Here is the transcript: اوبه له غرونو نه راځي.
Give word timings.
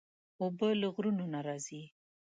اوبه 0.41 0.67
له 0.81 0.87
غرونو 0.95 1.25
نه 1.33 1.39
راځي. 1.47 1.83